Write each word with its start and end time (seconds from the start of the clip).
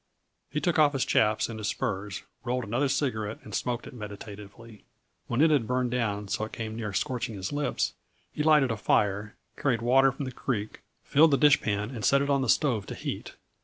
He 0.49 0.59
took 0.59 0.79
off 0.79 0.93
his 0.93 1.05
chaps 1.05 1.47
and 1.47 1.59
his 1.59 1.67
spurs, 1.67 2.23
rolled 2.43 2.63
another 2.63 2.87
cigarette 2.89 3.37
and 3.43 3.53
smoked 3.53 3.85
it 3.85 3.93
meditatively. 3.93 4.83
When 5.27 5.41
it 5.41 5.51
had 5.51 5.67
burned 5.67 5.91
down 5.91 6.27
so 6.27 6.43
that 6.45 6.45
it 6.47 6.57
came 6.57 6.75
near 6.75 6.91
scorching 6.91 7.35
his 7.35 7.53
lips, 7.53 7.93
he 8.31 8.41
lighted 8.41 8.71
a 8.71 8.77
fire, 8.77 9.35
carried 9.57 9.83
water 9.83 10.11
from 10.11 10.25
the 10.25 10.31
creek, 10.31 10.81
filled 11.03 11.29
the 11.29 11.37
dishpan 11.37 11.91
and 11.91 12.03
set 12.03 12.23
it 12.23 12.31
on 12.31 12.41
the 12.41 12.49
stove 12.49 12.87
to 12.87 12.95
heat. 12.95 13.35